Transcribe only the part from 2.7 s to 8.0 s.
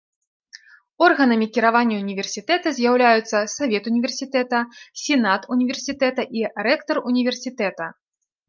з'яўляюцца савет універсітэта, сенат універсітэта і рэктар універсітэта.